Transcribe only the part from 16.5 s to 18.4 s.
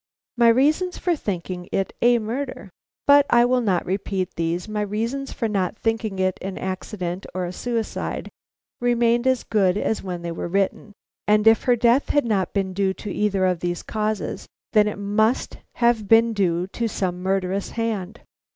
to some murderous hand.